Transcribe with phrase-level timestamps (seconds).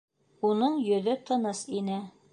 [0.49, 2.05] Уның йөҙө тыныс ине.